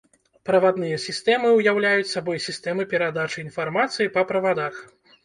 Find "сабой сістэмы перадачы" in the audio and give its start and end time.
2.13-3.39